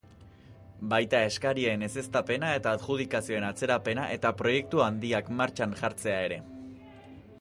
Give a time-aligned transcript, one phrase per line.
[0.93, 6.41] Baita eskarien ezeztapena eta adjudikazioen atzerapena eta proiektua handiak martxan jartzea ere.